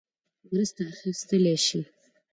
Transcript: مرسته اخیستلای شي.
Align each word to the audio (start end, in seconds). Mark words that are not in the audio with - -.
مرسته 0.51 0.81
اخیستلای 0.93 1.55
شي. 1.65 1.81